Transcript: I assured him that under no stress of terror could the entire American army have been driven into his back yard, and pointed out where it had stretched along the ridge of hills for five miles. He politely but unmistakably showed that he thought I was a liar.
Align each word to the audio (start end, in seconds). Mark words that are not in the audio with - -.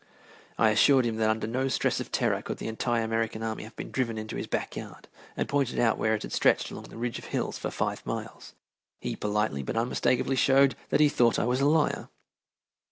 I 0.57 0.71
assured 0.71 1.05
him 1.05 1.17
that 1.17 1.29
under 1.29 1.45
no 1.45 1.67
stress 1.67 1.99
of 1.99 2.11
terror 2.11 2.41
could 2.41 2.57
the 2.57 2.67
entire 2.67 3.03
American 3.03 3.43
army 3.43 3.65
have 3.65 3.75
been 3.75 3.91
driven 3.91 4.17
into 4.17 4.35
his 4.35 4.47
back 4.47 4.75
yard, 4.75 5.07
and 5.37 5.47
pointed 5.47 5.77
out 5.77 5.99
where 5.99 6.15
it 6.15 6.23
had 6.23 6.31
stretched 6.33 6.71
along 6.71 6.85
the 6.85 6.97
ridge 6.97 7.19
of 7.19 7.25
hills 7.25 7.59
for 7.59 7.69
five 7.69 8.03
miles. 8.03 8.55
He 8.99 9.15
politely 9.15 9.61
but 9.61 9.77
unmistakably 9.77 10.37
showed 10.37 10.75
that 10.89 11.01
he 11.01 11.07
thought 11.07 11.37
I 11.37 11.45
was 11.45 11.61
a 11.61 11.67
liar. 11.67 12.09